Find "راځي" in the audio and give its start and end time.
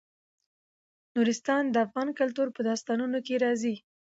3.43-3.75